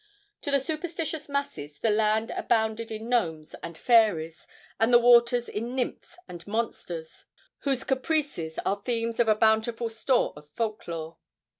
[0.41, 4.47] To the superstitious masses the land abounded in gnomes and fairies,
[4.79, 7.25] and the waters in nymphs and monsters,
[7.59, 11.17] whose caprices are themes of a bountiful store of folk lore.